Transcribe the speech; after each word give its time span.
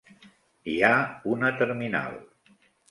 Hi 0.71 0.77
ha 0.87 0.91
una 1.35 1.55
terminal. 1.61 2.21